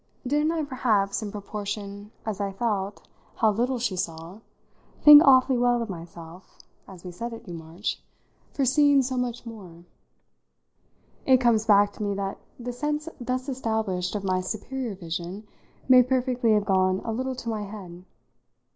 [0.25, 4.39] Didn't I perhaps, in proportion as I felt how little she saw,
[5.03, 7.97] think awfully well of myself, as we said at Newmarch,
[8.51, 9.83] for seeing so much more?
[11.27, 15.45] It comes back to me that the sense thus established of my superior vision
[15.87, 18.03] may perfectly have gone a little to my head.